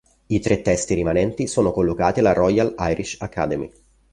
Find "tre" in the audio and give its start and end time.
0.39-0.63